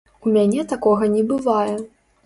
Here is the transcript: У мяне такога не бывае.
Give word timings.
У 0.27 0.31
мяне 0.37 0.65
такога 0.73 1.13
не 1.15 1.23
бывае. 1.35 1.73